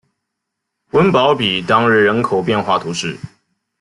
[0.93, 3.15] 翁堡比当日人口变化图示